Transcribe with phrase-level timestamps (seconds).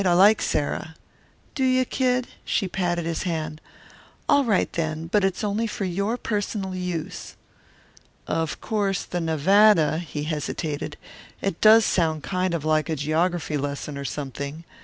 [0.03, 0.95] I like Sarah."
[1.53, 3.61] "Do you, Kid?" She patted his hand.
[4.27, 7.35] "All right, then, but it's only for your personal use."
[8.25, 10.97] "Of course the Nevada" he hesitated.
[11.39, 14.63] "It does sound kind of like a geography lesson or something.